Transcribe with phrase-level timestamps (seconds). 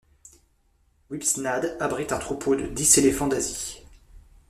[1.11, 3.85] Whipsnade abrite un troupeau de dix éléphants d'Asie.